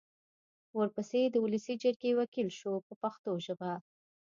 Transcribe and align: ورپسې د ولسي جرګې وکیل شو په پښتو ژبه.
ورپسې 0.77 1.21
د 1.29 1.35
ولسي 1.43 1.73
جرګې 1.83 2.11
وکیل 2.19 2.49
شو 2.59 2.73
په 2.87 2.93
پښتو 3.01 3.31
ژبه. 3.45 3.71